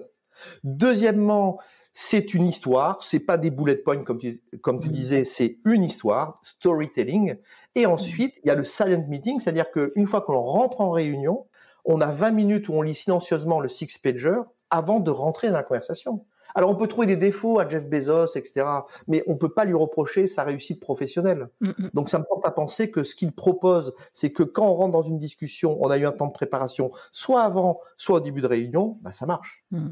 Deuxièmement, 0.64 1.58
c'est 1.92 2.34
une 2.34 2.46
histoire, 2.46 3.02
c'est 3.04 3.20
pas 3.20 3.36
des 3.38 3.50
bullet 3.50 3.76
points 3.76 4.02
comme 4.02 4.18
tu, 4.18 4.42
comme 4.62 4.80
tu 4.80 4.88
mmh. 4.88 4.92
disais, 4.92 5.24
c'est 5.24 5.58
une 5.64 5.82
histoire, 5.82 6.40
storytelling. 6.42 7.36
Et 7.74 7.86
ensuite, 7.86 8.40
il 8.42 8.48
y 8.48 8.50
a 8.50 8.54
le 8.54 8.64
silent 8.64 9.06
meeting, 9.08 9.38
c'est-à-dire 9.38 9.70
qu'une 9.70 10.06
fois 10.06 10.22
que 10.22 10.32
l'on 10.32 10.42
rentre 10.42 10.80
en 10.80 10.90
réunion, 10.90 11.46
on 11.84 12.00
a 12.00 12.10
20 12.10 12.30
minutes 12.30 12.68
où 12.68 12.74
on 12.74 12.82
lit 12.82 12.94
silencieusement 12.94 13.60
le 13.60 13.68
six-pager 13.68 14.40
avant 14.70 15.00
de 15.00 15.10
rentrer 15.10 15.48
dans 15.48 15.56
la 15.56 15.62
conversation. 15.62 16.24
Alors 16.54 16.70
on 16.70 16.76
peut 16.76 16.86
trouver 16.86 17.06
des 17.06 17.16
défauts 17.16 17.58
à 17.58 17.68
Jeff 17.68 17.88
Bezos, 17.88 18.36
etc., 18.36 18.64
mais 19.08 19.22
on 19.26 19.36
peut 19.36 19.52
pas 19.52 19.64
lui 19.64 19.74
reprocher 19.74 20.26
sa 20.26 20.44
réussite 20.44 20.80
professionnelle. 20.80 21.48
Mm, 21.60 21.68
mm. 21.68 21.90
Donc 21.94 22.08
ça 22.08 22.18
me 22.18 22.24
porte 22.24 22.46
à 22.46 22.50
penser 22.50 22.90
que 22.90 23.02
ce 23.02 23.14
qu'il 23.14 23.32
propose, 23.32 23.94
c'est 24.12 24.30
que 24.30 24.42
quand 24.42 24.66
on 24.66 24.74
rentre 24.74 24.92
dans 24.92 25.02
une 25.02 25.18
discussion, 25.18 25.76
on 25.80 25.90
a 25.90 25.98
eu 25.98 26.06
un 26.06 26.12
temps 26.12 26.26
de 26.26 26.32
préparation, 26.32 26.90
soit 27.12 27.42
avant, 27.42 27.80
soit 27.96 28.16
au 28.16 28.20
début 28.20 28.40
de 28.40 28.46
réunion, 28.46 28.98
bah 29.02 29.12
ça 29.12 29.26
marche. 29.26 29.64
Mm. 29.70 29.88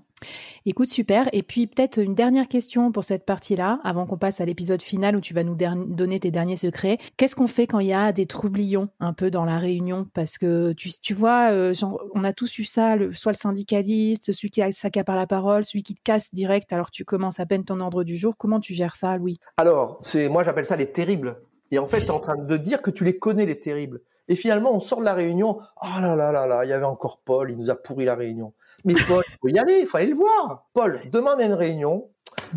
Écoute, 0.66 0.88
super. 0.88 1.28
Et 1.32 1.42
puis 1.42 1.66
peut-être 1.66 1.98
une 1.98 2.14
dernière 2.14 2.48
question 2.48 2.92
pour 2.92 3.04
cette 3.04 3.24
partie-là, 3.24 3.80
avant 3.82 4.06
qu'on 4.06 4.18
passe 4.18 4.40
à 4.40 4.44
l'épisode 4.44 4.82
final 4.82 5.16
où 5.16 5.20
tu 5.20 5.34
vas 5.34 5.44
nous 5.44 5.56
donner 5.56 6.20
tes 6.20 6.30
derniers 6.30 6.56
secrets. 6.56 6.98
Qu'est-ce 7.16 7.34
qu'on 7.34 7.46
fait 7.46 7.66
quand 7.66 7.80
il 7.80 7.88
y 7.88 7.92
a 7.92 8.12
des 8.12 8.26
troublions 8.26 8.88
un 9.00 9.12
peu 9.12 9.30
dans 9.30 9.44
la 9.44 9.58
réunion? 9.58 10.06
Parce 10.14 10.38
que 10.38 10.72
tu, 10.74 10.90
tu 11.00 11.14
vois, 11.14 11.50
euh, 11.50 11.74
on 12.14 12.24
a 12.24 12.32
tous 12.32 12.58
eu 12.58 12.64
ça, 12.64 12.96
le, 12.96 13.12
soit 13.12 13.32
le 13.32 13.36
syndicaliste, 13.36 14.32
celui 14.32 14.50
qui 14.50 14.62
s'accapare 14.72 15.16
la 15.16 15.26
parole, 15.26 15.64
celui 15.64 15.82
qui 15.82 15.94
te 15.94 16.02
casse 16.02 16.32
alors 16.70 16.90
tu 16.90 17.04
commences 17.04 17.40
à 17.40 17.46
peine 17.46 17.64
ton 17.64 17.80
ordre 17.80 18.04
du 18.04 18.16
jour. 18.16 18.36
Comment 18.36 18.60
tu 18.60 18.74
gères 18.74 18.96
ça, 18.96 19.16
Louis? 19.16 19.38
Alors, 19.56 19.98
c'est 20.02 20.28
moi 20.28 20.42
j'appelle 20.42 20.66
ça 20.66 20.76
les 20.76 20.90
terribles. 20.90 21.40
Et 21.70 21.78
en 21.78 21.86
fait, 21.86 22.00
tu 22.00 22.06
es 22.06 22.10
en 22.10 22.20
train 22.20 22.36
de 22.36 22.56
dire 22.56 22.82
que 22.82 22.90
tu 22.90 23.04
les 23.04 23.18
connais, 23.18 23.46
les 23.46 23.58
terribles. 23.58 24.02
Et 24.28 24.34
finalement, 24.34 24.72
on 24.72 24.80
sort 24.80 25.00
de 25.00 25.04
la 25.04 25.14
réunion. 25.14 25.58
Oh 25.82 26.00
là 26.00 26.14
là 26.14 26.30
là 26.32 26.46
là, 26.46 26.64
il 26.64 26.68
y 26.68 26.72
avait 26.72 26.84
encore 26.84 27.20
Paul, 27.24 27.50
il 27.50 27.58
nous 27.58 27.70
a 27.70 27.74
pourri 27.74 28.04
la 28.04 28.14
réunion. 28.14 28.52
Mais 28.84 28.94
Paul, 29.08 29.24
il 29.26 29.36
faut 29.40 29.48
y 29.48 29.58
aller, 29.58 29.80
il 29.80 29.86
faut 29.86 29.96
aller 29.96 30.08
le 30.08 30.14
voir. 30.14 30.68
Paul, 30.74 31.00
demain, 31.10 31.34
on 31.36 31.40
a 31.40 31.44
une 31.44 31.54
réunion. 31.54 32.10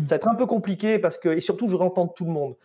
Ça 0.04 0.10
va 0.10 0.16
être 0.16 0.28
un 0.28 0.34
peu 0.34 0.46
compliqué 0.46 0.98
parce 0.98 1.18
que, 1.18 1.30
et 1.30 1.40
surtout, 1.40 1.66
je 1.66 1.72
voudrais 1.72 1.86
entendre 1.86 2.12
tout 2.14 2.24
le 2.24 2.30
monde. 2.30 2.56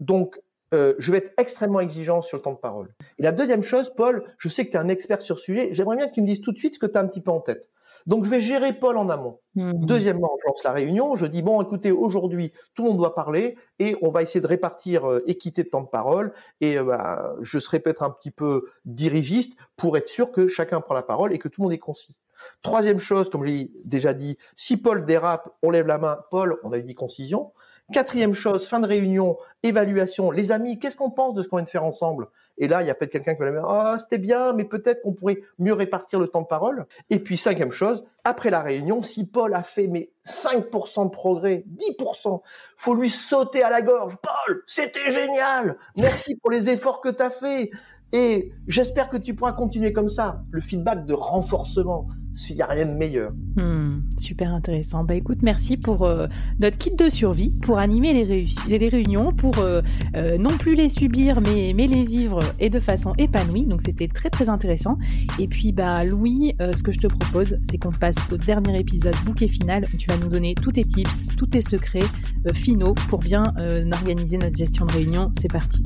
Donc, 0.00 0.40
euh, 0.72 0.94
je 0.98 1.12
vais 1.12 1.18
être 1.18 1.32
extrêmement 1.38 1.80
exigeant 1.80 2.20
sur 2.20 2.36
le 2.36 2.42
temps 2.42 2.52
de 2.52 2.58
parole. 2.58 2.94
Et 3.18 3.22
la 3.22 3.32
deuxième 3.32 3.62
chose, 3.62 3.90
Paul, 3.94 4.24
je 4.38 4.48
sais 4.48 4.66
que 4.66 4.70
tu 4.70 4.76
es 4.76 4.80
un 4.80 4.88
expert 4.88 5.20
sur 5.20 5.38
ce 5.38 5.44
sujet. 5.44 5.68
J'aimerais 5.72 5.96
bien 5.96 6.06
que 6.06 6.12
tu 6.12 6.20
me 6.20 6.26
dises 6.26 6.40
tout 6.40 6.52
de 6.52 6.58
suite 6.58 6.74
ce 6.74 6.78
que 6.78 6.86
tu 6.86 6.98
as 6.98 7.00
un 7.00 7.06
petit 7.06 7.20
peu 7.20 7.30
en 7.30 7.40
tête. 7.40 7.70
Donc, 8.06 8.24
je 8.24 8.30
vais 8.30 8.40
gérer 8.40 8.72
Paul 8.72 8.96
en 8.96 9.08
amont. 9.08 9.40
Mmh. 9.54 9.84
Deuxièmement, 9.86 10.30
je 10.40 10.46
lance 10.46 10.64
la 10.64 10.72
réunion. 10.72 11.14
Je 11.14 11.26
dis, 11.26 11.42
bon, 11.42 11.62
écoutez, 11.62 11.92
aujourd'hui, 11.92 12.52
tout 12.74 12.82
le 12.82 12.90
monde 12.90 12.98
doit 12.98 13.14
parler 13.14 13.56
et 13.78 13.96
on 14.02 14.10
va 14.10 14.22
essayer 14.22 14.40
de 14.40 14.46
répartir 14.46 15.10
euh, 15.10 15.22
équité 15.26 15.62
de 15.62 15.68
temps 15.68 15.82
de 15.82 15.88
parole. 15.88 16.32
Et 16.60 16.78
euh, 16.78 16.84
bah, 16.84 17.34
je 17.40 17.58
serai 17.58 17.80
peut-être 17.80 18.02
un 18.02 18.10
petit 18.10 18.30
peu 18.30 18.66
dirigiste 18.84 19.56
pour 19.76 19.96
être 19.96 20.08
sûr 20.08 20.32
que 20.32 20.48
chacun 20.48 20.80
prend 20.80 20.94
la 20.94 21.02
parole 21.02 21.32
et 21.32 21.38
que 21.38 21.48
tout 21.48 21.60
le 21.60 21.64
monde 21.64 21.72
est 21.72 21.78
concis. 21.78 22.16
Troisième 22.62 22.98
chose, 22.98 23.30
comme 23.30 23.44
j'ai 23.44 23.70
déjà 23.84 24.12
dit, 24.12 24.36
si 24.54 24.76
Paul 24.76 25.04
dérape, 25.04 25.50
on 25.62 25.70
lève 25.70 25.86
la 25.86 25.98
main. 25.98 26.18
Paul, 26.30 26.58
on 26.64 26.72
a 26.72 26.78
dit 26.78 26.94
concision. 26.94 27.52
Quatrième 27.92 28.32
chose, 28.32 28.66
fin 28.66 28.80
de 28.80 28.86
réunion, 28.86 29.36
évaluation. 29.62 30.30
Les 30.30 30.52
amis, 30.52 30.78
qu'est-ce 30.78 30.96
qu'on 30.96 31.10
pense 31.10 31.34
de 31.34 31.42
ce 31.42 31.48
qu'on 31.48 31.56
vient 31.56 31.64
de 31.64 31.70
faire 31.70 31.84
ensemble? 31.84 32.28
Et 32.56 32.66
là, 32.66 32.82
il 32.82 32.86
y 32.86 32.90
a 32.90 32.94
peut-être 32.94 33.12
quelqu'un 33.12 33.34
qui 33.34 33.40
va 33.40 33.50
dire 33.50 33.64
Ah, 33.66 33.98
c'était 33.98 34.18
bien, 34.18 34.54
mais 34.54 34.64
peut-être 34.64 35.02
qu'on 35.02 35.12
pourrait 35.12 35.40
mieux 35.58 35.74
répartir 35.74 36.18
le 36.18 36.28
temps 36.28 36.40
de 36.40 36.46
parole. 36.46 36.86
Et 37.10 37.18
puis, 37.18 37.36
cinquième 37.36 37.70
chose, 37.70 38.04
après 38.24 38.48
la 38.48 38.62
réunion, 38.62 39.02
si 39.02 39.26
Paul 39.26 39.54
a 39.54 39.62
fait 39.62 39.86
mais 39.86 40.10
5% 40.26 41.04
de 41.04 41.10
progrès, 41.10 41.66
10%, 41.76 42.40
faut 42.76 42.94
lui 42.94 43.10
sauter 43.10 43.62
à 43.62 43.68
la 43.68 43.82
gorge. 43.82 44.16
Paul, 44.22 44.62
c'était 44.66 45.10
génial 45.10 45.76
Merci 45.96 46.36
pour 46.36 46.50
les 46.50 46.70
efforts 46.70 47.02
que 47.02 47.10
tu 47.10 47.22
as 47.22 47.30
fait 47.30 47.70
et 48.12 48.52
j'espère 48.66 49.10
que 49.10 49.16
tu 49.18 49.34
pourras 49.34 49.52
continuer 49.52 49.92
comme 49.92 50.08
ça. 50.08 50.42
Le 50.50 50.60
feedback 50.60 51.04
de 51.04 51.14
renforcement, 51.14 52.08
s'il 52.34 52.56
n'y 52.56 52.62
a 52.62 52.66
rien 52.66 52.86
de 52.86 52.92
meilleur. 52.92 53.32
Hmm, 53.56 54.00
super 54.16 54.52
intéressant. 54.52 55.04
Bah 55.04 55.14
écoute, 55.14 55.38
merci 55.42 55.76
pour 55.76 56.04
euh, 56.04 56.26
notre 56.58 56.76
kit 56.76 56.94
de 56.94 57.08
survie, 57.08 57.50
pour 57.62 57.78
animer 57.78 58.12
les, 58.12 58.88
réunions, 58.88 59.32
pour 59.32 59.58
euh, 59.58 59.80
euh, 60.16 60.36
non 60.36 60.50
plus 60.50 60.74
les 60.74 60.88
subir, 60.88 61.40
mais, 61.40 61.72
mais 61.74 61.86
les 61.86 62.04
vivre 62.04 62.40
et 62.58 62.70
de 62.70 62.80
façon 62.80 63.14
épanouie. 63.16 63.66
Donc 63.66 63.80
c'était 63.82 64.08
très 64.08 64.30
très 64.30 64.48
intéressant. 64.48 64.98
Et 65.38 65.46
puis 65.46 65.72
bah 65.72 66.04
Louis, 66.04 66.54
ce 66.58 66.82
que 66.82 66.92
je 66.92 66.98
te 66.98 67.06
propose, 67.06 67.56
c'est 67.62 67.78
qu'on 67.78 67.92
passe 67.92 68.16
au 68.32 68.36
dernier 68.36 68.78
épisode 68.78 69.14
bouquet 69.24 69.48
final. 69.48 69.86
Tu 69.98 70.08
vas 70.08 70.16
nous 70.16 70.28
donner 70.28 70.54
tous 70.54 70.72
tes 70.72 70.84
tips, 70.84 71.24
tous 71.36 71.46
tes 71.46 71.60
secrets 71.60 72.00
finaux 72.52 72.94
pour 73.08 73.20
bien 73.20 73.54
organiser 73.92 74.38
notre 74.38 74.56
gestion 74.56 74.86
de 74.86 74.92
réunion. 74.92 75.32
C'est 75.40 75.52
parti. 75.52 75.82